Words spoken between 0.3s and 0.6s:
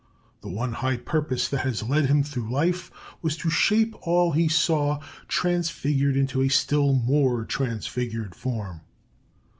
The